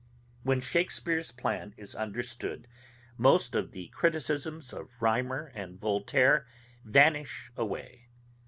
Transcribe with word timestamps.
When 0.41 0.61
Shakespeare's 0.61 1.31
plan 1.31 1.75
is 1.77 1.93
understood, 1.93 2.67
most 3.19 3.53
of 3.53 3.71
the 3.71 3.89
criticisms 3.89 4.73
of 4.73 4.99
Rhymer 4.99 5.51
and 5.53 5.79
Voltaire 5.79 6.47
vanish 6.83 7.51
away. 7.55 8.07